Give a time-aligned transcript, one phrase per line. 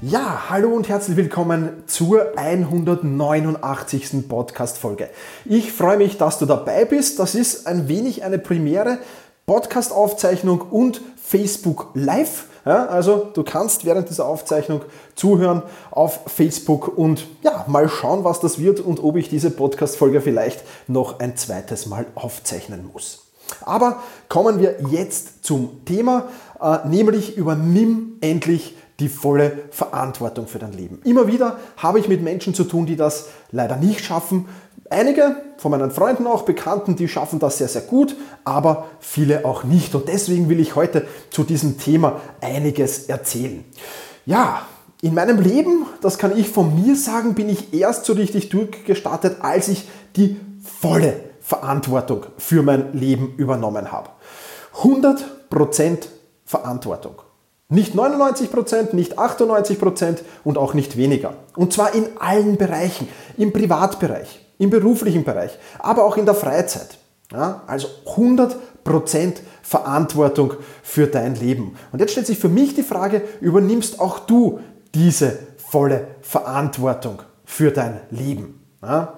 [0.00, 4.28] Ja, hallo und herzlich willkommen zur 189.
[4.28, 5.10] Podcast-Folge.
[5.44, 7.18] Ich freue mich, dass du dabei bist.
[7.18, 8.98] Das ist ein wenig eine Premiere,
[9.46, 12.44] Podcast-Aufzeichnung und Facebook Live.
[12.64, 14.82] Ja, also du kannst während dieser Aufzeichnung
[15.16, 20.20] zuhören auf Facebook und ja, mal schauen, was das wird und ob ich diese Podcast-Folge
[20.20, 23.24] vielleicht noch ein zweites Mal aufzeichnen muss.
[23.62, 26.28] Aber kommen wir jetzt zum Thema,
[26.60, 31.00] äh, nämlich übernimm endlich die volle Verantwortung für dein Leben.
[31.04, 34.48] Immer wieder habe ich mit Menschen zu tun, die das leider nicht schaffen.
[34.90, 39.62] Einige von meinen Freunden auch, Bekannten, die schaffen das sehr, sehr gut, aber viele auch
[39.62, 39.94] nicht.
[39.94, 43.64] Und deswegen will ich heute zu diesem Thema einiges erzählen.
[44.26, 44.66] Ja,
[45.00, 49.36] in meinem Leben, das kann ich von mir sagen, bin ich erst so richtig durchgestartet,
[49.42, 50.40] als ich die
[50.80, 54.10] volle Verantwortung für mein Leben übernommen habe.
[54.82, 55.98] 100%
[56.44, 57.22] Verantwortung.
[57.70, 61.34] Nicht 99%, nicht 98% und auch nicht weniger.
[61.54, 63.08] Und zwar in allen Bereichen.
[63.36, 66.96] Im Privatbereich, im beruflichen Bereich, aber auch in der Freizeit.
[67.30, 68.54] Ja, also 100%
[69.62, 71.76] Verantwortung für dein Leben.
[71.92, 74.60] Und jetzt stellt sich für mich die Frage, übernimmst auch du
[74.94, 78.64] diese volle Verantwortung für dein Leben?
[78.82, 79.14] Ja?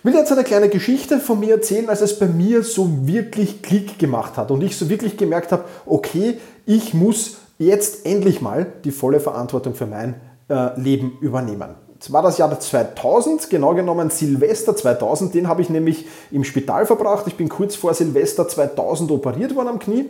[0.00, 3.62] Ich will jetzt eine kleine Geschichte von mir erzählen, als es bei mir so wirklich
[3.62, 8.66] Klick gemacht hat und ich so wirklich gemerkt habe, okay, ich muss jetzt endlich mal
[8.84, 10.14] die volle Verantwortung für mein
[10.48, 11.74] äh, Leben übernehmen.
[12.00, 16.84] Es war das Jahr 2000, genau genommen Silvester 2000, den habe ich nämlich im Spital
[16.84, 17.26] verbracht.
[17.26, 20.08] Ich bin kurz vor Silvester 2000 operiert worden am Knie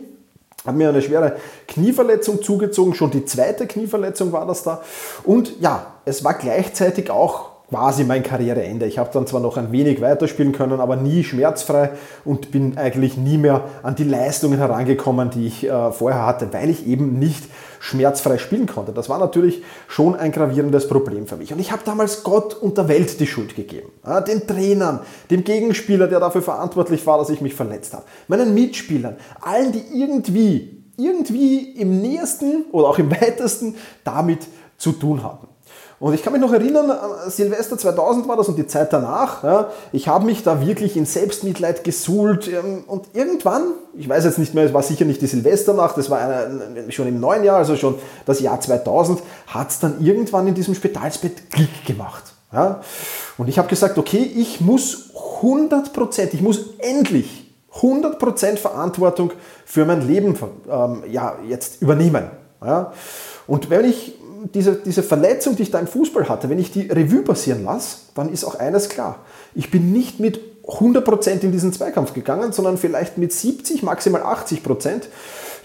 [0.65, 1.37] habe mir eine schwere
[1.67, 4.81] Knieverletzung zugezogen, schon die zweite Knieverletzung war das da.
[5.23, 8.85] Und ja, es war gleichzeitig auch quasi mein Karriereende.
[8.85, 11.91] Ich habe dann zwar noch ein wenig weiterspielen können, aber nie schmerzfrei
[12.23, 16.69] und bin eigentlich nie mehr an die Leistungen herangekommen, die ich äh, vorher hatte, weil
[16.69, 17.45] ich eben nicht
[17.79, 18.93] schmerzfrei spielen konnte.
[18.93, 21.53] Das war natürlich schon ein gravierendes Problem für mich.
[21.53, 23.89] Und ich habe damals Gott und der Welt die Schuld gegeben.
[24.05, 28.53] Ja, den Trainern, dem Gegenspieler, der dafür verantwortlich war, dass ich mich verletzt habe, meinen
[28.53, 35.47] Mitspielern, allen, die irgendwie, irgendwie im nähersten oder auch im weitesten damit zu tun hatten.
[35.99, 39.43] Und ich kann mich noch erinnern, äh, Silvester 2000 war das und die Zeit danach.
[39.43, 43.63] Ja, ich habe mich da wirklich in Selbstmitleid gesuhlt ähm, und irgendwann,
[43.93, 47.07] ich weiß jetzt nicht mehr, es war sicher nicht die Silvesternacht, das war eine, schon
[47.07, 47.95] im neuen Jahr, also schon
[48.25, 52.23] das Jahr 2000, hat es dann irgendwann in diesem Spitalsbett Klick gemacht.
[52.51, 52.81] Ja.
[53.37, 59.31] Und ich habe gesagt, okay, ich muss 100%, ich muss endlich 100% Verantwortung
[59.65, 60.37] für mein Leben
[60.69, 62.29] ähm, ja, jetzt übernehmen.
[62.63, 62.93] Ja.
[63.47, 64.15] Und wenn ich
[64.53, 67.97] diese, diese Verletzung, die ich da im Fußball hatte, wenn ich die Revue passieren lasse,
[68.13, 69.19] dann ist auch eines klar.
[69.53, 75.03] Ich bin nicht mit 100% in diesen Zweikampf gegangen, sondern vielleicht mit 70, maximal 80%.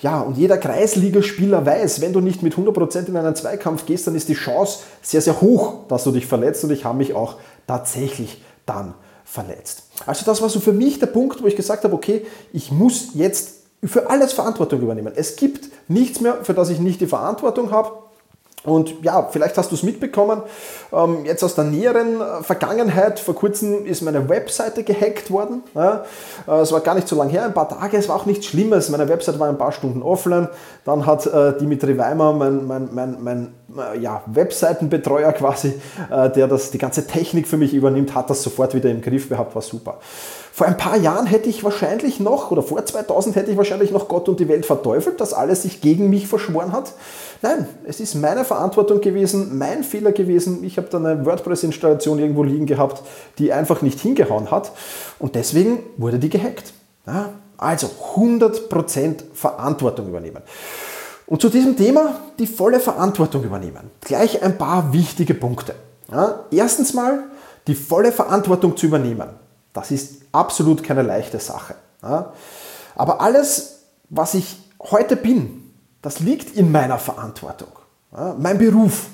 [0.02, 4.14] Ja, und jeder Kreisligaspieler weiß, wenn du nicht mit 100% in einen Zweikampf gehst, dann
[4.14, 6.64] ist die Chance sehr, sehr hoch, dass du dich verletzt.
[6.64, 7.36] Und ich habe mich auch
[7.66, 9.84] tatsächlich dann verletzt.
[10.06, 13.10] Also das war so für mich der Punkt, wo ich gesagt habe, okay, ich muss
[13.14, 15.12] jetzt für alles Verantwortung übernehmen.
[15.14, 17.90] Es gibt nichts mehr, für das ich nicht die Verantwortung habe.
[18.62, 20.42] Und ja, vielleicht hast du es mitbekommen,
[20.92, 25.62] ähm, jetzt aus der näheren äh, Vergangenheit, vor kurzem ist meine Webseite gehackt worden.
[25.74, 28.46] Äh, es war gar nicht so lange her, ein paar Tage, es war auch nichts
[28.46, 28.90] Schlimmes.
[28.90, 30.48] Meine Webseite war ein paar Stunden offline.
[30.84, 33.54] Dann hat äh, Dimitri Weimer, mein, mein, mein, mein
[34.00, 38.90] ja, Webseitenbetreuer quasi, der das, die ganze Technik für mich übernimmt, hat das sofort wieder
[38.90, 40.00] im Griff gehabt, war super.
[40.52, 44.08] Vor ein paar Jahren hätte ich wahrscheinlich noch, oder vor 2000 hätte ich wahrscheinlich noch
[44.08, 46.92] Gott und die Welt verteufelt, dass alles sich gegen mich verschworen hat.
[47.42, 50.62] Nein, es ist meine Verantwortung gewesen, mein Fehler gewesen.
[50.62, 53.02] Ich habe da eine WordPress-Installation irgendwo liegen gehabt,
[53.38, 54.72] die einfach nicht hingehauen hat.
[55.18, 56.74] Und deswegen wurde die gehackt.
[57.06, 60.42] Ja, also 100% Verantwortung übernehmen.
[61.26, 63.90] Und zu diesem Thema die volle Verantwortung übernehmen.
[64.00, 65.74] Gleich ein paar wichtige Punkte.
[66.10, 67.24] Ja, erstens mal
[67.66, 69.28] die volle Verantwortung zu übernehmen.
[69.72, 71.74] Das ist absolut keine leichte Sache.
[72.02, 72.32] Ja?
[72.96, 75.59] Aber alles, was ich heute bin,
[76.02, 77.68] das liegt in meiner Verantwortung.
[78.12, 78.34] Ja?
[78.38, 79.06] Mein Beruf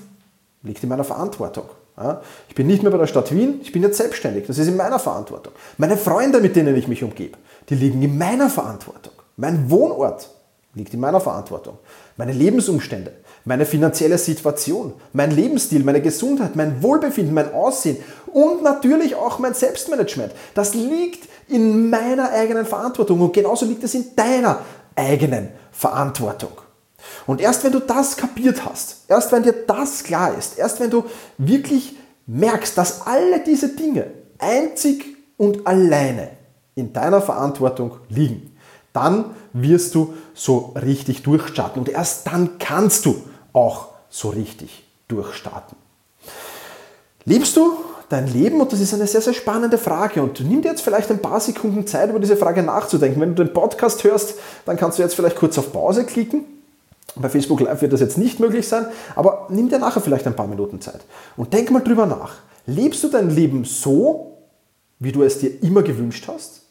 [0.62, 1.66] liegt in meiner Verantwortung.
[1.96, 2.20] Ja?
[2.48, 4.46] Ich bin nicht mehr bei der Stadt Wien, ich bin jetzt selbstständig.
[4.46, 5.52] Das ist in meiner Verantwortung.
[5.78, 7.38] Meine Freunde, mit denen ich mich umgebe,
[7.68, 9.12] die liegen in meiner Verantwortung.
[9.36, 10.30] Mein Wohnort
[10.74, 11.78] liegt in meiner Verantwortung.
[12.16, 13.12] Meine Lebensumstände,
[13.44, 17.96] meine finanzielle Situation, mein Lebensstil, meine Gesundheit, mein Wohlbefinden, mein Aussehen
[18.26, 20.32] und natürlich auch mein Selbstmanagement.
[20.54, 24.60] Das liegt in meiner eigenen Verantwortung und genauso liegt es in deiner
[24.94, 26.52] eigenen Verantwortung.
[27.26, 30.90] Und erst wenn du das kapiert hast, erst wenn dir das klar ist, erst wenn
[30.90, 31.04] du
[31.38, 34.06] wirklich merkst, dass alle diese Dinge
[34.38, 36.30] einzig und alleine
[36.74, 38.56] in deiner Verantwortung liegen,
[38.92, 41.80] dann wirst du so richtig durchstarten.
[41.80, 43.22] Und erst dann kannst du
[43.52, 45.76] auch so richtig durchstarten.
[47.24, 47.72] Lebst du
[48.08, 48.60] dein Leben?
[48.60, 50.22] Und das ist eine sehr, sehr spannende Frage.
[50.22, 53.20] Und nimm dir jetzt vielleicht ein paar Sekunden Zeit, über diese Frage nachzudenken.
[53.20, 56.44] Wenn du den Podcast hörst, dann kannst du jetzt vielleicht kurz auf Pause klicken.
[57.16, 60.36] Bei Facebook Live wird das jetzt nicht möglich sein, aber nimm dir nachher vielleicht ein
[60.36, 61.00] paar Minuten Zeit
[61.36, 62.34] und denk mal drüber nach.
[62.66, 64.38] Lebst du dein Leben so,
[64.98, 66.62] wie du es dir immer gewünscht hast?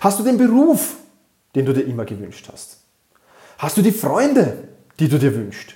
[0.00, 0.96] Hast du den Beruf,
[1.54, 2.78] den du dir immer gewünscht hast?
[3.58, 5.74] Hast du die Freunde, die du dir wünschst?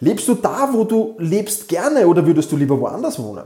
[0.00, 3.44] Lebst du da, wo du lebst gerne oder würdest du lieber woanders wohnen?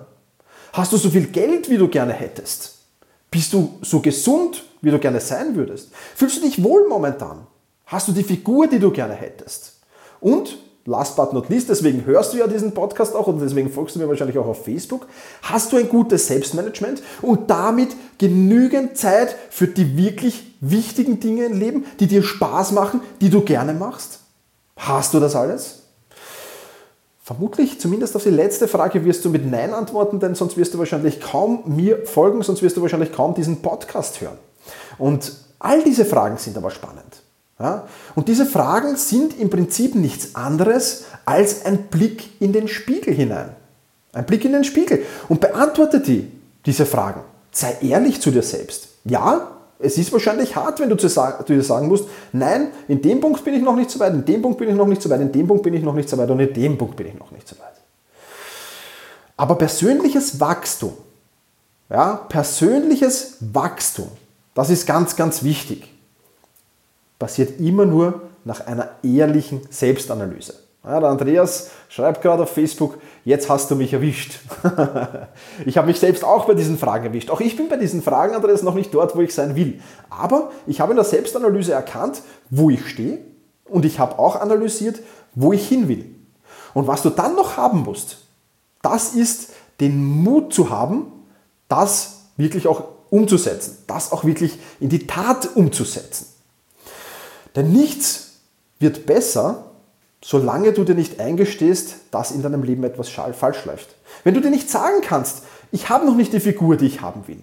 [0.72, 2.78] Hast du so viel Geld, wie du gerne hättest?
[3.30, 5.90] Bist du so gesund, wie du gerne sein würdest?
[6.14, 7.46] Fühlst du dich wohl momentan?
[7.86, 9.74] Hast du die Figur, die du gerne hättest?
[10.20, 13.94] Und last but not least, deswegen hörst du ja diesen Podcast auch und deswegen folgst
[13.94, 15.06] du mir wahrscheinlich auch auf Facebook,
[15.42, 21.58] hast du ein gutes Selbstmanagement und damit genügend Zeit für die wirklich wichtigen Dinge im
[21.58, 24.20] Leben, die dir Spaß machen, die du gerne machst?
[24.76, 25.82] Hast du das alles?
[27.22, 30.78] Vermutlich, zumindest auf die letzte Frage, wirst du mit Nein antworten, denn sonst wirst du
[30.78, 34.38] wahrscheinlich kaum mir folgen, sonst wirst du wahrscheinlich kaum diesen Podcast hören.
[34.98, 37.22] Und all diese Fragen sind aber spannend.
[37.58, 37.88] Ja?
[38.14, 43.50] Und diese Fragen sind im Prinzip nichts anderes als ein Blick in den Spiegel hinein.
[44.12, 45.02] Ein Blick in den Spiegel.
[45.28, 46.30] Und beantworte die,
[46.64, 47.20] diese Fragen.
[47.50, 48.88] Sei ehrlich zu dir selbst.
[49.04, 53.44] Ja, es ist wahrscheinlich hart, wenn du zu, dir sagen musst, nein, in dem Punkt
[53.44, 55.20] bin ich noch nicht so weit, in dem Punkt bin ich noch nicht so weit,
[55.20, 57.14] in dem Punkt bin ich noch nicht so weit und in dem Punkt bin ich
[57.14, 57.74] noch nicht so weit.
[59.36, 60.94] Aber persönliches Wachstum,
[61.90, 64.08] ja, persönliches Wachstum,
[64.54, 65.95] das ist ganz, ganz wichtig
[67.18, 70.54] passiert immer nur nach einer ehrlichen Selbstanalyse.
[70.84, 74.38] Ja, der Andreas schreibt gerade auf Facebook, jetzt hast du mich erwischt.
[75.66, 77.28] ich habe mich selbst auch bei diesen Fragen erwischt.
[77.30, 79.80] Auch ich bin bei diesen Fragen, Andreas, noch nicht dort, wo ich sein will.
[80.10, 83.18] Aber ich habe in der Selbstanalyse erkannt, wo ich stehe
[83.64, 85.00] und ich habe auch analysiert,
[85.34, 86.14] wo ich hin will.
[86.72, 88.18] Und was du dann noch haben musst,
[88.80, 91.06] das ist den Mut zu haben,
[91.66, 96.35] das wirklich auch umzusetzen, das auch wirklich in die Tat umzusetzen.
[97.56, 98.34] Denn nichts
[98.78, 99.70] wird besser,
[100.22, 103.96] solange du dir nicht eingestehst, dass in deinem Leben etwas falsch läuft.
[104.24, 105.42] Wenn du dir nicht sagen kannst,
[105.72, 107.40] ich habe noch nicht die Figur, die ich haben will.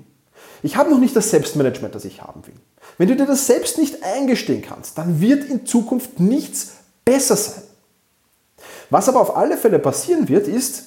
[0.62, 2.54] Ich habe noch nicht das Selbstmanagement, das ich haben will.
[2.98, 6.74] Wenn du dir das selbst nicht eingestehen kannst, dann wird in Zukunft nichts
[7.04, 7.64] besser sein.
[8.90, 10.86] Was aber auf alle Fälle passieren wird, ist,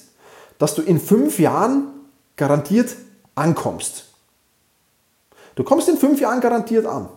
[0.57, 1.89] dass du in fünf Jahren
[2.37, 2.95] garantiert
[3.35, 4.05] ankommst.
[5.55, 7.09] Du kommst in fünf Jahren garantiert an.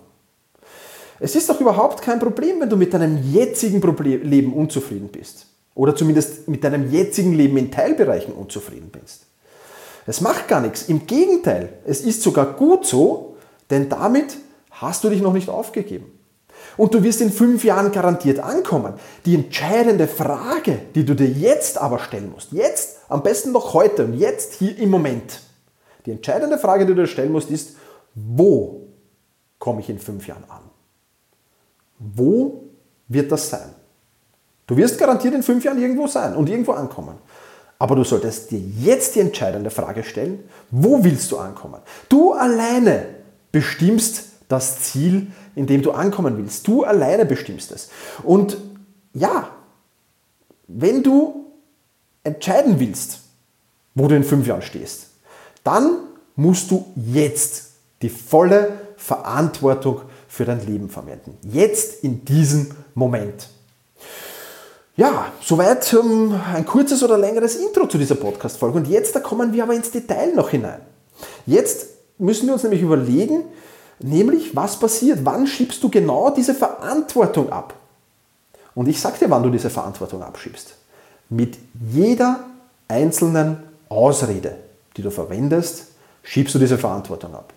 [1.21, 5.47] Es ist doch überhaupt kein Problem, wenn du mit deinem jetzigen Problem Leben unzufrieden bist.
[5.75, 9.27] Oder zumindest mit deinem jetzigen Leben in Teilbereichen unzufrieden bist.
[10.07, 10.89] Es macht gar nichts.
[10.89, 13.37] Im Gegenteil, es ist sogar gut so,
[13.69, 14.39] denn damit
[14.71, 16.07] hast du dich noch nicht aufgegeben.
[16.77, 18.95] Und du wirst in fünf Jahren garantiert ankommen.
[19.27, 24.07] Die entscheidende Frage, die du dir jetzt aber stellen musst, jetzt, am besten noch heute
[24.07, 25.41] und jetzt hier im Moment,
[26.07, 27.77] die entscheidende Frage, die du dir stellen musst, ist,
[28.15, 28.89] wo
[29.59, 30.63] komme ich in fünf Jahren an?
[32.01, 32.65] Wo
[33.09, 33.75] wird das sein?
[34.67, 37.19] Du wirst garantiert in fünf Jahren irgendwo sein und irgendwo ankommen.
[37.79, 41.81] Aber du solltest dir jetzt die entscheidende Frage stellen, wo willst du ankommen?
[42.09, 43.07] Du alleine
[43.53, 46.67] bestimmst das Ziel, in dem du ankommen willst.
[46.67, 47.91] Du alleine bestimmst es.
[48.23, 48.57] Und
[49.15, 49.51] ja,
[50.67, 51.47] wenn du
[52.23, 53.21] entscheiden willst,
[53.95, 55.09] wo du in fünf Jahren stehst,
[55.65, 55.99] dann
[56.37, 61.37] musst du jetzt die volle Verantwortung für dein Leben verwenden.
[61.43, 63.49] Jetzt in diesem Moment.
[64.97, 68.79] Ja, soweit um, ein kurzes oder längeres Intro zu dieser Podcast-Folge.
[68.79, 70.83] Und jetzt da kommen wir aber ins Detail noch hinein.
[71.47, 73.43] Jetzt müssen wir uns nämlich überlegen,
[73.99, 77.75] nämlich was passiert, wann schiebst du genau diese Verantwortung ab?
[78.77, 80.75] Und ich sage dir, wann du diese Verantwortung abschiebst.
[81.29, 81.59] Mit
[81.93, 82.45] jeder
[82.87, 84.55] einzelnen Ausrede,
[84.97, 85.87] die du verwendest,
[86.23, 87.53] schiebst du diese Verantwortung ab.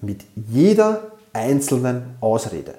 [0.00, 2.74] Mit jeder einzelnen Ausrede.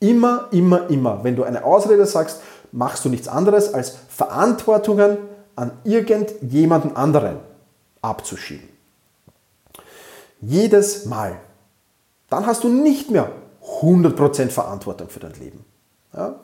[0.00, 2.40] Immer, immer, immer, wenn du eine Ausrede sagst,
[2.72, 5.18] machst du nichts anderes als Verantwortungen
[5.54, 7.38] an irgendjemanden anderen
[8.02, 8.68] abzuschieben.
[10.40, 11.40] Jedes Mal.
[12.28, 13.30] Dann hast du nicht mehr
[13.80, 15.64] 100% Verantwortung für dein Leben.
[16.14, 16.36] Ja?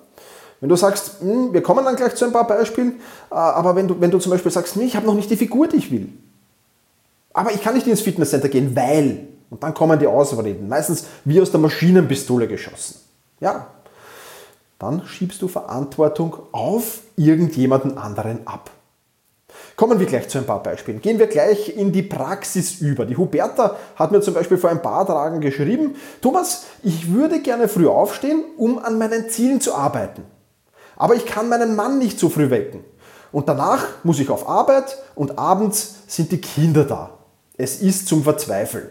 [0.60, 3.88] Wenn du sagst, hm, wir kommen dann gleich zu ein paar Beispielen, äh, aber wenn
[3.88, 6.08] du, wenn du zum Beispiel sagst, ich habe noch nicht die Figur, die ich will,
[7.32, 11.38] aber ich kann nicht ins Fitnesscenter gehen, weil, und dann kommen die Ausreden, meistens wie
[11.38, 13.00] aus der Maschinenpistole geschossen.
[13.38, 13.66] Ja,
[14.78, 18.70] dann schiebst du Verantwortung auf irgendjemanden anderen ab.
[19.76, 21.02] Kommen wir gleich zu ein paar Beispielen.
[21.02, 23.04] Gehen wir gleich in die Praxis über.
[23.04, 27.68] Die Huberta hat mir zum Beispiel vor ein paar Tagen geschrieben, Thomas, ich würde gerne
[27.68, 30.24] früh aufstehen, um an meinen Zielen zu arbeiten.
[30.96, 32.84] Aber ich kann meinen Mann nicht so früh wecken.
[33.32, 37.18] Und danach muss ich auf Arbeit und abends sind die Kinder da.
[37.58, 38.88] Es ist zum Verzweifeln.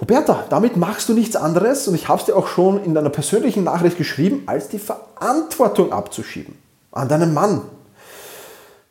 [0.00, 3.10] Huberta, damit machst du nichts anderes, und ich habe es dir auch schon in deiner
[3.10, 6.54] persönlichen Nachricht geschrieben, als die Verantwortung abzuschieben
[6.92, 7.62] an deinen Mann.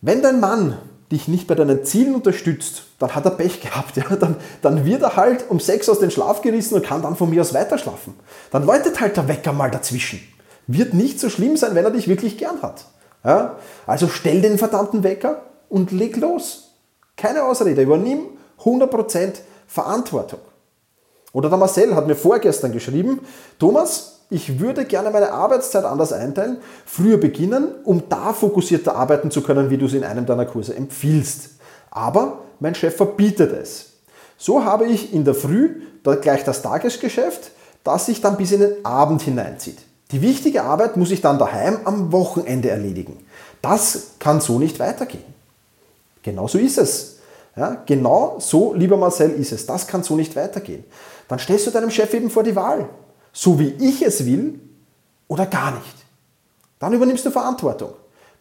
[0.01, 0.77] Wenn dein Mann
[1.11, 3.97] dich nicht bei deinen Zielen unterstützt, dann hat er Pech gehabt.
[3.97, 4.15] Ja?
[4.15, 7.29] Dann, dann wird er halt um sechs aus dem Schlaf gerissen und kann dann von
[7.29, 8.13] mir aus weiterschlafen.
[8.51, 10.21] Dann läutet halt der Wecker mal dazwischen.
[10.67, 12.85] Wird nicht so schlimm sein, wenn er dich wirklich gern hat.
[13.23, 13.55] Ja?
[13.87, 16.75] Also stell den verdammten Wecker und leg los.
[17.17, 18.27] Keine Ausrede, übernimm
[18.63, 19.33] 100%
[19.67, 20.39] Verantwortung.
[21.33, 23.19] Oder der Marcel hat mir vorgestern geschrieben,
[23.59, 29.41] Thomas, ich würde gerne meine Arbeitszeit anders einteilen, früher beginnen, um da fokussierter arbeiten zu
[29.41, 31.51] können, wie du es in einem deiner Kurse empfiehlst.
[31.91, 33.87] Aber mein Chef verbietet es.
[34.37, 35.81] So habe ich in der Früh
[36.21, 37.51] gleich das Tagesgeschäft,
[37.83, 39.77] das sich dann bis in den Abend hineinzieht.
[40.11, 43.25] Die wichtige Arbeit muss ich dann daheim am Wochenende erledigen.
[43.61, 45.23] Das kann so nicht weitergehen.
[46.23, 47.18] Genau so ist es.
[47.55, 49.65] Ja, genau so, lieber Marcel, ist es.
[49.65, 50.83] Das kann so nicht weitergehen.
[51.27, 52.87] Dann stellst du deinem Chef eben vor die Wahl.
[53.33, 54.59] So wie ich es will
[55.27, 55.95] oder gar nicht.
[56.79, 57.91] Dann übernimmst du Verantwortung.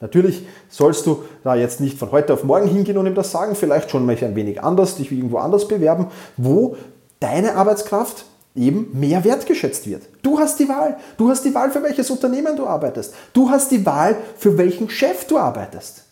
[0.01, 3.57] Natürlich sollst du da jetzt nicht von heute auf morgen hingehen und ihm das sagen,
[3.57, 6.77] vielleicht schon mal ein wenig anders, dich irgendwo anders bewerben, wo
[7.19, 8.25] deine Arbeitskraft
[8.55, 10.05] eben mehr wertgeschätzt wird.
[10.23, 10.97] Du hast die Wahl.
[11.17, 13.15] Du hast die Wahl, für welches Unternehmen du arbeitest.
[13.33, 16.05] Du hast die Wahl, für welchen Chef du arbeitest.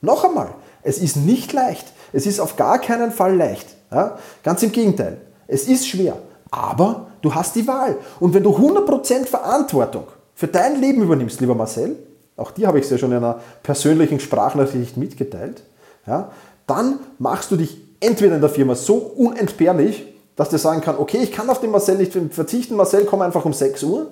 [0.00, 1.86] Noch einmal, es ist nicht leicht.
[2.12, 3.66] Es ist auf gar keinen Fall leicht.
[3.90, 4.18] Ja?
[4.42, 5.18] Ganz im Gegenteil.
[5.46, 6.16] Es ist schwer.
[6.50, 7.96] Aber du hast die Wahl.
[8.20, 10.04] Und wenn du 100% Verantwortung
[10.34, 11.96] für dein Leben übernimmst, lieber Marcel,
[12.36, 15.62] auch dir habe ich es ja schon in einer persönlichen Sprachnachricht mitgeteilt,
[16.06, 16.30] ja,
[16.66, 21.18] dann machst du dich entweder in der Firma so unentbehrlich, dass du sagen kann, okay,
[21.18, 24.08] ich kann auf den Marcel nicht verzichten, Marcel, komm einfach um 6 Uhr.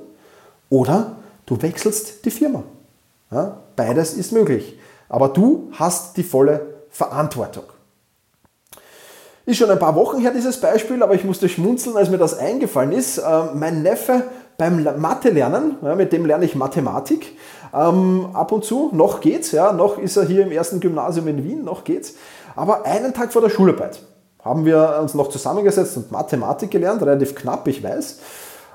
[0.69, 1.17] Oder
[1.47, 2.63] du wechselst die Firma.
[3.31, 4.79] Ja, beides ist möglich.
[5.09, 7.65] Aber du hast die volle Verantwortung.
[9.51, 12.39] Ist schon ein paar Wochen her dieses Beispiel, aber ich musste schmunzeln, als mir das
[12.39, 13.19] eingefallen ist.
[13.19, 14.23] Ähm, mein Neffe
[14.57, 17.37] beim Mathe lernen, mit dem lerne ich Mathematik.
[17.75, 21.43] Ähm, ab und zu, noch geht's, ja, noch ist er hier im ersten Gymnasium in
[21.43, 22.15] Wien, noch geht's.
[22.55, 24.01] Aber einen Tag vor der Schularbeit
[24.41, 28.21] haben wir uns noch zusammengesetzt und Mathematik gelernt, relativ knapp, ich weiß.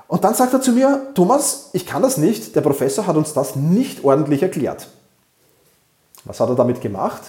[0.08, 3.32] Und dann sagt er zu mir, Thomas, ich kann das nicht, der Professor hat uns
[3.32, 4.88] das nicht ordentlich erklärt.
[6.26, 7.22] Was hat er damit gemacht?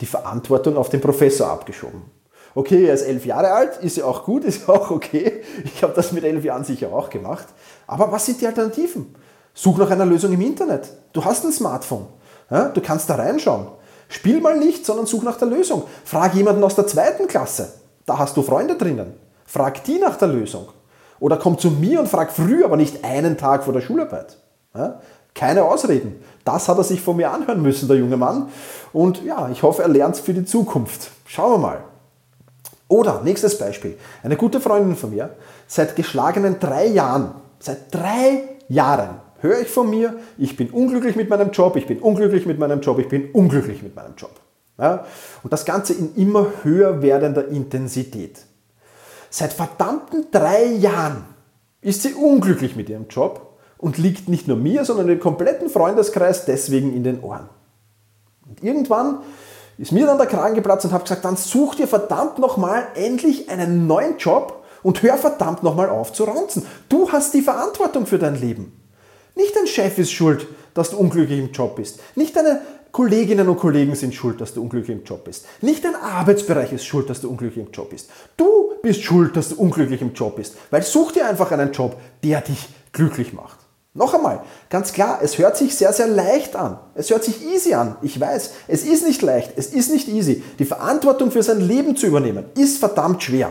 [0.00, 2.17] Die Verantwortung auf den Professor abgeschoben.
[2.54, 5.42] Okay, er ist elf Jahre alt, ist ja auch gut, ist ja auch okay.
[5.64, 7.46] Ich habe das mit elf Jahren sicher auch gemacht.
[7.86, 9.14] Aber was sind die Alternativen?
[9.54, 10.92] Such nach einer Lösung im Internet.
[11.12, 12.06] Du hast ein Smartphone.
[12.50, 13.66] Ja, du kannst da reinschauen.
[14.08, 15.82] Spiel mal nicht, sondern such nach der Lösung.
[16.04, 17.72] Frag jemanden aus der zweiten Klasse.
[18.06, 19.14] Da hast du Freunde drinnen.
[19.44, 20.68] Frag die nach der Lösung.
[21.20, 24.38] Oder komm zu mir und frag früh, aber nicht einen Tag vor der Schularbeit.
[24.74, 25.00] Ja,
[25.34, 26.22] keine Ausreden.
[26.44, 28.48] Das hat er sich von mir anhören müssen, der junge Mann.
[28.92, 31.10] Und ja, ich hoffe, er lernt es für die Zukunft.
[31.26, 31.84] Schauen wir mal.
[32.88, 33.98] Oder, nächstes Beispiel.
[34.22, 39.88] Eine gute Freundin von mir, seit geschlagenen drei Jahren, seit drei Jahren höre ich von
[39.88, 43.30] mir, ich bin unglücklich mit meinem Job, ich bin unglücklich mit meinem Job, ich bin
[43.32, 44.32] unglücklich mit meinem Job.
[44.78, 45.04] Ja?
[45.42, 48.38] Und das Ganze in immer höher werdender Intensität.
[49.30, 51.24] Seit verdammten drei Jahren
[51.80, 56.46] ist sie unglücklich mit ihrem Job und liegt nicht nur mir, sondern dem kompletten Freundeskreis
[56.46, 57.48] deswegen in den Ohren.
[58.48, 59.18] Und irgendwann
[59.78, 63.48] ist mir dann der Kragen geplatzt und habe gesagt, dann such dir verdammt nochmal endlich
[63.48, 66.66] einen neuen Job und hör verdammt nochmal auf zu ranzen.
[66.88, 68.72] Du hast die Verantwortung für dein Leben.
[69.34, 72.00] Nicht dein Chef ist schuld, dass du unglücklich im Job bist.
[72.16, 75.46] Nicht deine Kolleginnen und Kollegen sind schuld, dass du unglücklich im Job bist.
[75.60, 78.10] Nicht dein Arbeitsbereich ist schuld, dass du unglücklich im Job bist.
[78.36, 80.56] Du bist schuld, dass du unglücklich im Job bist.
[80.70, 83.58] Weil such dir einfach einen Job, der dich glücklich macht.
[83.94, 86.78] Noch einmal, ganz klar, es hört sich sehr, sehr leicht an.
[86.94, 87.96] Es hört sich easy an.
[88.02, 90.42] Ich weiß, es ist nicht leicht, es ist nicht easy.
[90.58, 93.50] Die Verantwortung für sein Leben zu übernehmen, ist verdammt schwer.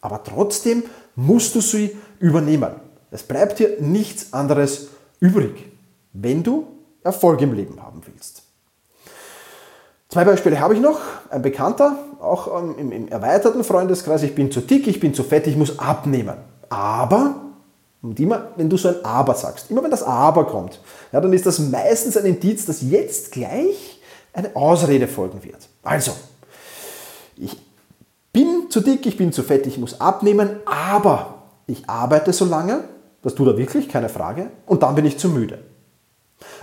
[0.00, 0.82] Aber trotzdem
[1.14, 2.72] musst du sie übernehmen.
[3.10, 4.88] Es bleibt dir nichts anderes
[5.20, 5.70] übrig,
[6.12, 6.66] wenn du
[7.02, 8.42] Erfolg im Leben haben willst.
[10.08, 11.00] Zwei Beispiele habe ich noch.
[11.30, 15.46] Ein Bekannter, auch im, im erweiterten Freundeskreis, ich bin zu dick, ich bin zu fett,
[15.46, 16.36] ich muss abnehmen.
[16.68, 17.45] Aber
[18.02, 20.80] Und immer, wenn du so ein Aber sagst, immer wenn das Aber kommt,
[21.12, 24.00] ja, dann ist das meistens ein Indiz, dass jetzt gleich
[24.32, 25.68] eine Ausrede folgen wird.
[25.82, 26.12] Also,
[27.36, 27.56] ich
[28.32, 32.84] bin zu dick, ich bin zu fett, ich muss abnehmen, aber ich arbeite so lange,
[33.22, 35.58] das tut er wirklich, keine Frage, und dann bin ich zu müde.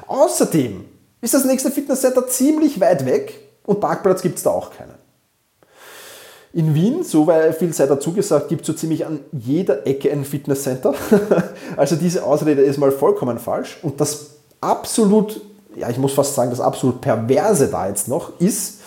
[0.07, 0.85] Außerdem
[1.19, 5.02] ist das nächste Fitnesscenter ziemlich weit weg und Parkplatz gibt es da auch keinen.
[6.53, 10.23] In Wien, so viel sei dazu gesagt, gibt es so ziemlich an jeder Ecke ein
[10.23, 10.93] Fitnesscenter.
[11.77, 13.79] also diese Ausrede ist mal vollkommen falsch.
[13.81, 15.41] Und das absolut,
[15.75, 18.81] ja ich muss fast sagen, das absolut perverse da jetzt noch ist,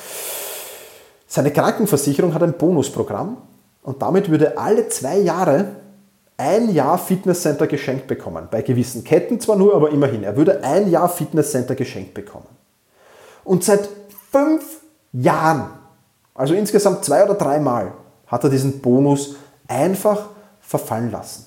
[1.27, 3.39] seine Krankenversicherung hat ein Bonusprogramm
[3.83, 5.67] und damit würde alle zwei Jahre
[6.37, 8.49] ein Jahr Fitnesscenter geschenkt bekommen.
[8.51, 10.23] Bei gewissen Ketten zwar nur, aber immerhin.
[10.23, 12.47] Er würde ein Jahr Fitnesscenter geschenkt bekommen.
[13.43, 13.89] Und seit
[14.31, 14.81] fünf
[15.13, 15.71] Jahren,
[16.37, 17.93] also insgesamt zwei oder dreimal,
[18.27, 19.37] hat er diesen Bonus
[19.69, 20.27] einfach
[20.61, 21.47] verfallen lassen.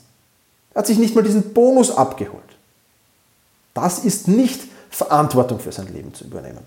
[0.73, 2.43] Er hat sich nicht mal diesen Bonus abgeholt.
[3.73, 6.59] Das ist nicht Verantwortung für sein Leben zu übernehmen.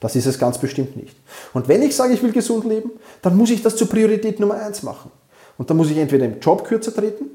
[0.00, 1.16] Das ist es ganz bestimmt nicht.
[1.52, 2.90] Und wenn ich sage, ich will gesund leben,
[3.22, 5.10] dann muss ich das zur Priorität Nummer eins machen.
[5.58, 7.26] Und dann muss ich entweder im Job kürzer treten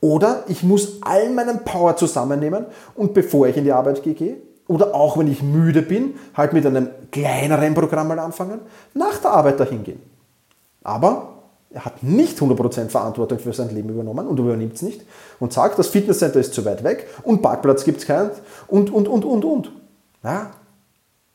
[0.00, 4.36] oder ich muss all meinen Power zusammennehmen und bevor ich in die Arbeit gehe,
[4.68, 8.60] oder auch wenn ich müde bin, halt mit einem kleineren Programm mal anfangen,
[8.94, 10.00] nach der Arbeit dahin gehen.
[10.82, 11.32] Aber
[11.70, 15.02] er hat nicht 100% Verantwortung für sein Leben übernommen und übernimmt es nicht
[15.40, 18.30] und sagt, das Fitnesscenter ist zu weit weg und Parkplatz gibt es keinen
[18.68, 19.72] und, und, und, und, und.
[20.22, 20.50] Ja,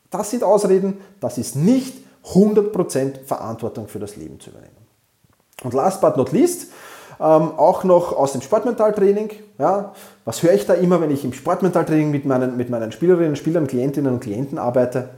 [0.10, 1.96] das sind Ausreden, das ist nicht
[2.34, 4.72] 100% Verantwortung für das Leben zu übernehmen.
[5.64, 6.72] Und last but not least,
[7.20, 9.32] ähm, auch noch aus dem Sportmentaltraining.
[9.58, 9.94] Ja,
[10.26, 13.68] was höre ich da immer, wenn ich im Sportmentaltraining mit meinen, mit meinen Spielerinnen, Spielern,
[13.68, 15.10] Klientinnen und Klienten arbeite?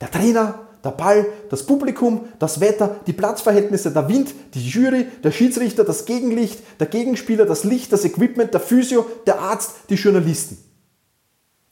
[0.00, 5.32] Der Trainer, der Ball, das Publikum, das Wetter, die Platzverhältnisse, der Wind, die Jury, der
[5.32, 10.58] Schiedsrichter, das Gegenlicht, der Gegenspieler, das Licht, das Equipment, der Physio, der Arzt, die Journalisten.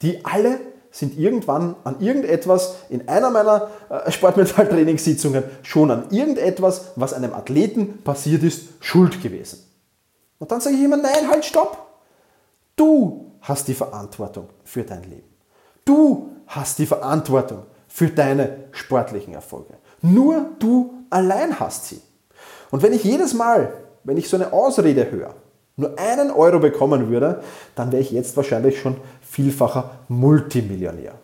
[0.02, 0.58] Die alle
[0.90, 7.98] sind irgendwann an irgendetwas in einer meiner äh, Sportmentaltrainingssitzungen schon an irgendetwas, was einem Athleten
[8.04, 9.58] passiert ist, schuld gewesen.
[10.38, 11.78] Und dann sage ich immer, nein, halt, stopp.
[12.76, 15.28] Du hast die Verantwortung für dein Leben.
[15.84, 19.74] Du hast die Verantwortung für deine sportlichen Erfolge.
[20.02, 22.00] Nur du allein hast sie.
[22.70, 25.34] Und wenn ich jedes Mal, wenn ich so eine Ausrede höre,
[25.76, 27.42] nur einen Euro bekommen würde,
[27.74, 31.14] dann wäre ich jetzt wahrscheinlich schon vielfacher Multimillionär.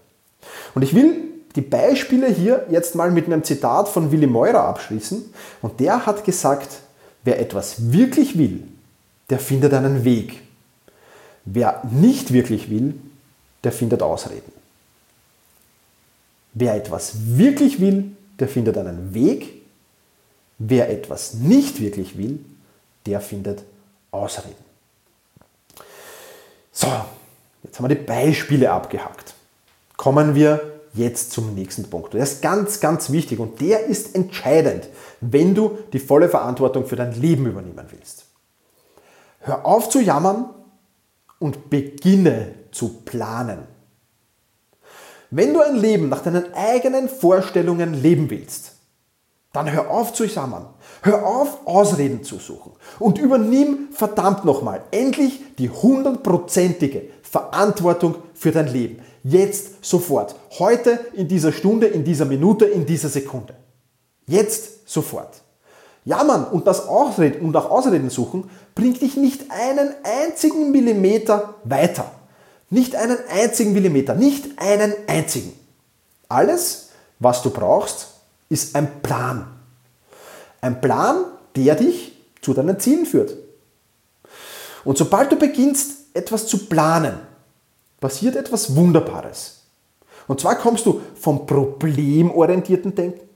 [0.74, 5.32] Und ich will die Beispiele hier jetzt mal mit einem Zitat von Willy Meurer abschließen.
[5.62, 6.80] Und der hat gesagt,
[7.24, 8.68] wer etwas wirklich will,
[9.30, 10.42] der findet einen Weg.
[11.44, 12.94] Wer nicht wirklich will,
[13.64, 14.52] der findet Ausreden.
[16.52, 19.62] Wer etwas wirklich will, der findet einen Weg.
[20.58, 22.44] Wer etwas nicht wirklich will,
[23.06, 23.62] der findet
[24.10, 24.70] Ausreden.
[26.72, 26.88] So,
[27.62, 29.34] jetzt haben wir die Beispiele abgehackt.
[29.96, 32.14] Kommen wir jetzt zum nächsten Punkt.
[32.14, 34.88] Der ist ganz, ganz wichtig und der ist entscheidend,
[35.20, 38.24] wenn du die volle Verantwortung für dein Leben übernehmen willst.
[39.40, 40.50] Hör auf zu jammern
[41.38, 43.64] und beginne zu planen.
[45.30, 48.72] Wenn du ein Leben nach deinen eigenen Vorstellungen leben willst,
[49.52, 50.66] dann hör auf zu jammern.
[51.02, 52.72] Hör auf, Ausreden zu suchen.
[52.98, 59.02] Und übernimm verdammt nochmal endlich die hundertprozentige Verantwortung für dein Leben.
[59.22, 60.36] Jetzt, sofort.
[60.58, 63.54] Heute, in dieser Stunde, in dieser Minute, in dieser Sekunde.
[64.26, 65.39] Jetzt, sofort.
[66.10, 72.10] Jammern und das Ausreden und auch Ausreden suchen bringt dich nicht einen einzigen Millimeter weiter.
[72.68, 75.52] Nicht einen einzigen Millimeter, nicht einen einzigen.
[76.28, 78.08] Alles, was du brauchst,
[78.48, 79.46] ist ein Plan.
[80.60, 81.24] Ein Plan,
[81.56, 83.34] der dich zu deinen Zielen führt.
[84.84, 87.14] Und sobald du beginnst, etwas zu planen,
[88.00, 89.62] passiert etwas Wunderbares.
[90.26, 93.29] Und zwar kommst du vom problemorientierten Denken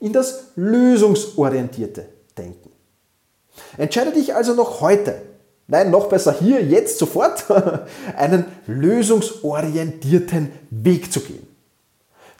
[0.00, 2.70] in das lösungsorientierte Denken.
[3.76, 5.22] Entscheide dich also noch heute,
[5.68, 7.44] nein, noch besser hier, jetzt, sofort,
[8.16, 11.46] einen lösungsorientierten Weg zu gehen.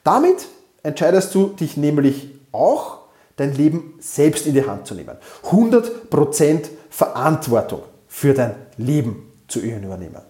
[0.02, 0.48] Damit
[0.82, 2.98] entscheidest du dich nämlich auch,
[3.36, 5.16] dein Leben selbst in die Hand zu nehmen.
[5.44, 10.20] 100% Verantwortung für dein Leben zu übernehmen.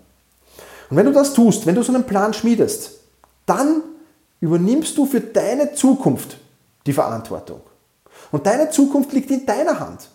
[0.91, 3.01] Und wenn du das tust, wenn du so einen Plan schmiedest,
[3.47, 3.83] dann
[4.41, 6.37] übernimmst du für deine Zukunft
[6.87, 7.61] die Verantwortung.
[8.33, 10.09] Und deine Zukunft liegt in deiner Hand.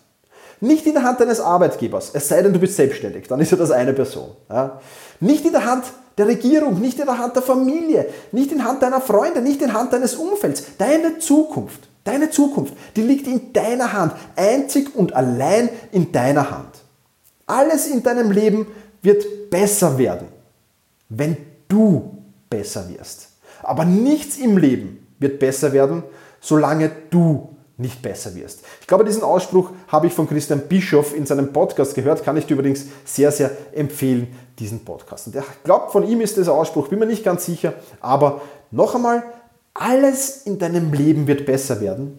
[0.60, 3.58] Nicht in der Hand deines Arbeitgebers, es sei denn, du bist selbstständig, dann ist ja
[3.58, 4.30] das eine Person.
[4.48, 4.80] Ja.
[5.20, 5.84] Nicht in der Hand
[6.16, 9.60] der Regierung, nicht in der Hand der Familie, nicht in der Hand deiner Freunde, nicht
[9.60, 10.64] in der Hand deines Umfelds.
[10.78, 16.70] Deine Zukunft, deine Zukunft, die liegt in deiner Hand, einzig und allein in deiner Hand.
[17.46, 18.66] Alles in deinem Leben
[19.02, 20.28] wird besser werden,
[21.10, 21.36] wenn
[21.68, 22.16] du
[22.48, 23.28] besser wirst.
[23.62, 26.02] Aber nichts im Leben wird besser werden,
[26.40, 28.60] solange du nicht besser wirst.
[28.80, 32.46] Ich glaube, diesen Ausspruch habe ich von Christian Bischoff in seinem Podcast gehört, kann ich
[32.46, 35.26] dir übrigens sehr, sehr empfehlen, diesen Podcast.
[35.26, 38.94] Und ich glaube, von ihm ist dieser Ausspruch, bin mir nicht ganz sicher, aber noch
[38.94, 39.22] einmal,
[39.74, 42.18] alles in deinem Leben wird besser werden,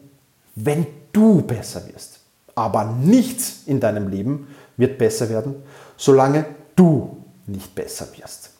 [0.55, 2.19] wenn du besser wirst.
[2.53, 5.55] Aber nichts in deinem Leben wird besser werden,
[5.95, 8.51] solange du nicht besser wirst.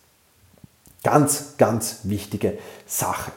[1.03, 3.31] Ganz, ganz wichtige Sache.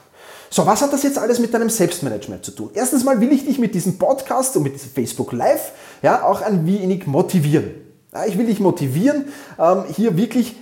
[0.52, 2.70] So, was hat das jetzt alles mit deinem Selbstmanagement zu tun?
[2.74, 5.70] Erstens mal will ich dich mit diesem Podcast und mit diesem Facebook Live
[6.02, 7.70] ja, auch ein wenig motivieren.
[8.12, 9.26] Ja, ich will dich motivieren,
[9.60, 10.56] ähm, hier wirklich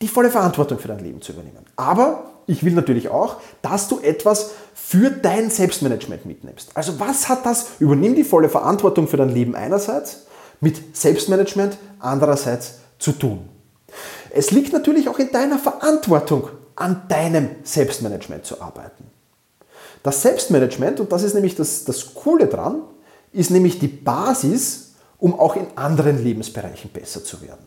[0.00, 1.66] die volle Verantwortung für dein Leben zu übernehmen.
[1.76, 6.70] Aber ich will natürlich auch, dass du etwas für dein Selbstmanagement mitnimmst.
[6.74, 7.66] Also was hat das?
[7.80, 10.24] Übernimm die volle Verantwortung für dein Leben einerseits
[10.60, 13.48] mit Selbstmanagement andererseits zu tun.
[14.30, 19.04] Es liegt natürlich auch in deiner Verantwortung, an deinem Selbstmanagement zu arbeiten.
[20.04, 22.82] Das Selbstmanagement, und das ist nämlich das, das Coole dran,
[23.32, 27.66] ist nämlich die Basis, um auch in anderen Lebensbereichen besser zu werden.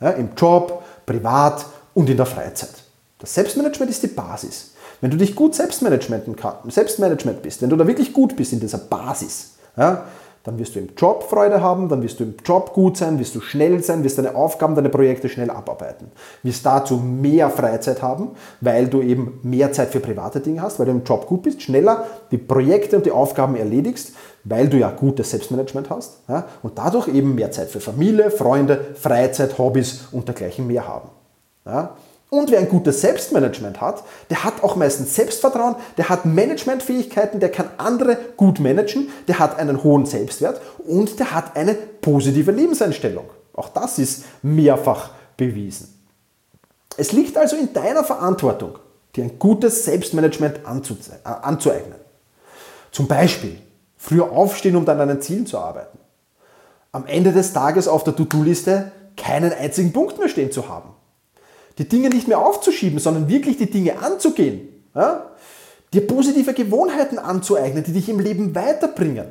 [0.00, 2.74] Ja, Im Job, privat und in der Freizeit.
[3.20, 4.72] Das Selbstmanagement ist die Basis.
[5.00, 6.24] Wenn du dich gut Selbstmanagement,
[6.68, 10.04] Selbstmanagement bist, wenn du da wirklich gut bist in dieser Basis, ja,
[10.44, 13.34] dann wirst du im Job Freude haben, dann wirst du im Job gut sein, wirst
[13.34, 16.10] du schnell sein, wirst deine Aufgaben, deine Projekte schnell abarbeiten.
[16.42, 20.86] Wirst dazu mehr Freizeit haben, weil du eben mehr Zeit für private Dinge hast, weil
[20.86, 24.12] du im Job gut bist, schneller die Projekte und die Aufgaben erledigst,
[24.44, 28.80] weil du ja gutes Selbstmanagement hast ja, und dadurch eben mehr Zeit für Familie, Freunde,
[28.94, 31.10] Freizeit, Hobbys und dergleichen mehr haben.
[31.64, 31.94] Ja.
[32.32, 37.50] Und wer ein gutes Selbstmanagement hat, der hat auch meistens Selbstvertrauen, der hat Managementfähigkeiten, der
[37.50, 43.26] kann andere gut managen, der hat einen hohen Selbstwert und der hat eine positive Lebenseinstellung.
[43.52, 45.92] Auch das ist mehrfach bewiesen.
[46.96, 48.78] Es liegt also in deiner Verantwortung,
[49.14, 51.98] dir ein gutes Selbstmanagement äh, anzueignen.
[52.92, 53.58] Zum Beispiel
[53.98, 55.98] früher aufstehen, um dann an deinen Zielen zu arbeiten.
[56.92, 60.94] Am Ende des Tages auf der To-Do-Liste keinen einzigen Punkt mehr stehen zu haben
[61.78, 64.68] die Dinge nicht mehr aufzuschieben, sondern wirklich die Dinge anzugehen.
[64.94, 65.30] Ja?
[65.92, 69.26] Dir positive Gewohnheiten anzueignen, die dich im Leben weiterbringen.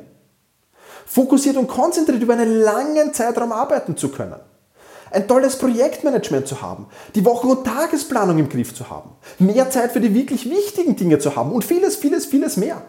[1.06, 4.36] Fokussiert und konzentriert über einen langen Zeitraum arbeiten zu können.
[5.10, 9.92] Ein tolles Projektmanagement zu haben, die Wochen- und Tagesplanung im Griff zu haben, mehr Zeit
[9.92, 12.80] für die wirklich wichtigen Dinge zu haben und vieles, vieles, vieles mehr.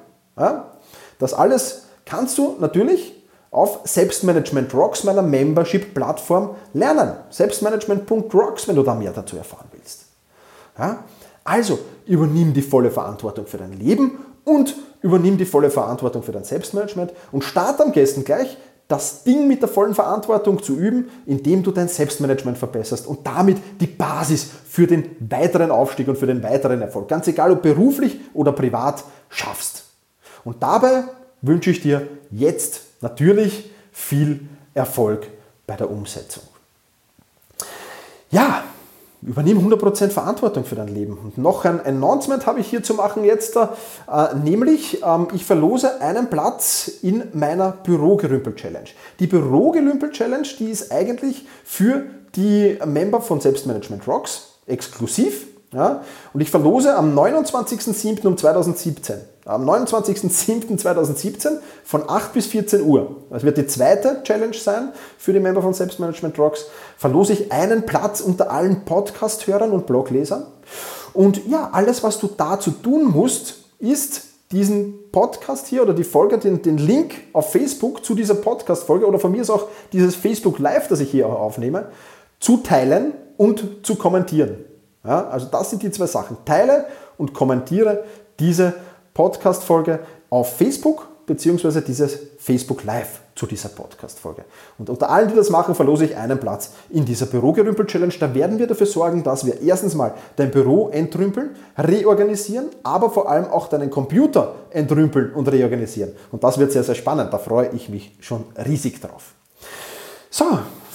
[1.19, 3.22] Das alles kannst du natürlich
[3.53, 7.13] auf Selbstmanagement Rocks, meiner Membership-Plattform, lernen.
[7.29, 10.05] Selbstmanagement.rocks, wenn du da mehr dazu erfahren willst.
[10.77, 11.03] Ja?
[11.43, 16.43] Also übernimm die volle Verantwortung für dein Leben und übernimm die volle Verantwortung für dein
[16.43, 21.63] Selbstmanagement und start am besten gleich das Ding mit der vollen Verantwortung zu üben, indem
[21.63, 26.43] du dein Selbstmanagement verbesserst und damit die Basis für den weiteren Aufstieg und für den
[26.43, 29.85] weiteren Erfolg, ganz egal ob beruflich oder privat, schaffst.
[30.43, 31.05] Und dabei
[31.41, 35.27] wünsche ich dir jetzt natürlich viel Erfolg
[35.67, 36.43] bei der Umsetzung.
[38.31, 38.63] Ja,
[39.21, 41.17] übernimm 100% Verantwortung für dein Leben.
[41.17, 43.67] Und noch ein Announcement habe ich hier zu machen jetzt, äh,
[44.43, 48.89] nämlich ähm, ich verlose einen Platz in meiner Bürogerümpel-Challenge.
[49.19, 55.47] Die Bürogerümpel-Challenge, die ist eigentlich für die Member von Selbstmanagement Rocks exklusiv.
[55.73, 56.03] Ja?
[56.33, 58.25] Und ich verlose am 29.07.
[58.27, 64.93] um 2017 am 29.07.2017 von 8 bis 14 Uhr, das wird die zweite Challenge sein
[65.17, 66.65] für die Member von Selbstmanagement Rocks,
[66.97, 70.45] verlose ich einen Platz unter allen Podcast-Hörern und Bloglesern.
[71.13, 76.37] Und ja, alles, was du dazu tun musst, ist diesen Podcast hier oder die Folge,
[76.37, 80.59] den, den Link auf Facebook zu dieser Podcast-Folge oder von mir ist auch dieses Facebook
[80.59, 81.87] Live, das ich hier aufnehme,
[82.39, 84.57] zu teilen und zu kommentieren.
[85.03, 86.37] Ja, also das sind die zwei Sachen.
[86.45, 86.85] Teile
[87.17, 88.03] und kommentiere
[88.39, 88.93] diese Podcast.
[89.13, 94.43] Podcast-Folge auf Facebook beziehungsweise dieses Facebook Live zu dieser Podcast-Folge.
[94.77, 98.13] Und unter allen, die das machen, verlose ich einen Platz in dieser Bürogerümpel-Challenge.
[98.19, 103.29] Da werden wir dafür sorgen, dass wir erstens mal dein Büro entrümpeln, reorganisieren, aber vor
[103.29, 106.13] allem auch deinen Computer entrümpeln und reorganisieren.
[106.31, 107.31] Und das wird sehr, sehr spannend.
[107.31, 109.33] Da freue ich mich schon riesig drauf.
[110.29, 110.45] So,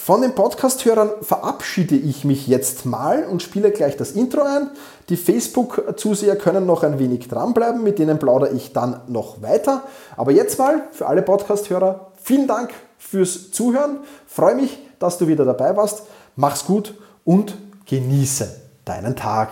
[0.09, 4.71] von den Podcast-Hörern verabschiede ich mich jetzt mal und spiele gleich das Intro ein.
[5.11, 9.83] Die Facebook-Zuseher können noch ein wenig dranbleiben, mit denen plaudere ich dann noch weiter.
[10.16, 13.99] Aber jetzt mal für alle Podcast-Hörer, vielen Dank fürs Zuhören.
[14.27, 16.05] Freue mich, dass du wieder dabei warst.
[16.37, 16.94] Mach's gut
[17.27, 18.49] und genieße
[18.87, 19.51] deinen Tag.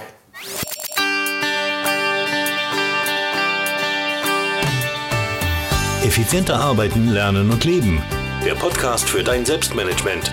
[6.03, 8.03] Effizienter arbeiten, lernen und leben.
[8.43, 10.33] Der Podcast für dein Selbstmanagement